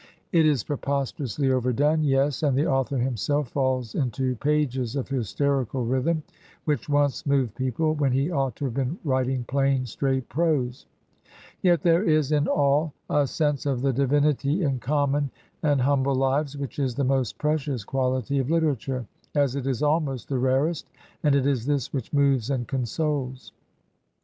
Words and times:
It 0.31 0.47
is 0.47 0.63
pre 0.63 0.77
posterously 0.77 1.51
overdone, 1.51 2.01
yes, 2.03 2.41
and 2.41 2.57
the 2.57 2.65
author 2.65 2.97
himself 2.97 3.49
falls 3.49 3.93
into 3.93 4.35
pages 4.37 4.95
of 4.95 5.07
hysterical 5.07 5.85
rhythm, 5.85 6.23
which 6.65 6.89
once 6.89 7.23
moved 7.27 7.53
people, 7.53 7.93
when 7.93 8.11
he 8.11 8.31
ought 8.31 8.55
to 8.55 8.65
have 8.65 8.73
been 8.73 8.97
writing 9.03 9.43
plain, 9.43 9.85
straight 9.85 10.27
prose; 10.27 10.87
yet 11.61 11.83
there 11.83 12.03
is 12.03 12.31
in 12.31 12.47
all 12.47 12.93
a 13.11 13.27
sense 13.27 13.67
of 13.67 13.83
the 13.83 13.93
divinity 13.93 14.63
in 14.63 14.79
common 14.79 15.29
and 15.61 15.79
humble 15.81 16.15
lives, 16.15 16.57
which 16.57 16.79
is 16.79 16.95
the 16.95 17.03
most 17.03 17.37
precious 17.37 17.83
quality 17.83 18.39
of 18.39 18.49
literature, 18.49 19.05
as 19.35 19.55
it 19.55 19.67
is 19.67 19.83
almost 19.83 20.29
the 20.29 20.39
rarest, 20.39 20.87
and 21.21 21.35
it 21.35 21.45
is 21.45 21.67
this 21.67 21.93
which 21.93 22.11
moves 22.11 22.49
and 22.49 22.67
consoles. 22.67 23.51